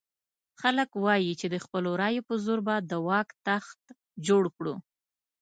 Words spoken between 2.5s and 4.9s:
به د واک تخت جوړ کړو.